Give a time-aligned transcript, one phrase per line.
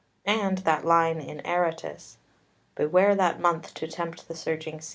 [0.25, 2.17] and that line in Aratus
[2.73, 4.89] "Beware that month to tempt the surging sea."